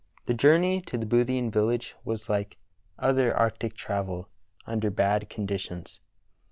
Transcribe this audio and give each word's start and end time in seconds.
The 0.25 0.33
journey 0.33 0.81
to 0.87 0.97
the 0.97 1.05
Boothian 1.05 1.51
village 1.51 1.93
was, 2.03 2.27
like 2.27 2.57
other 2.97 3.37
arctic 3.37 3.75
travel, 3.75 4.29
under 4.65 4.89
bad 4.89 5.29
conditions. 5.29 5.99